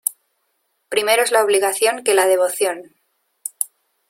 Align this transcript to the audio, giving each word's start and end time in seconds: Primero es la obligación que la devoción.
Primero 0.89 1.21
es 1.21 1.29
la 1.31 1.43
obligación 1.43 2.03
que 2.03 2.15
la 2.15 2.25
devoción. 2.25 2.95